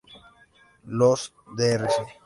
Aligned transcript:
Los 0.87 1.31
Drs. 1.55 1.93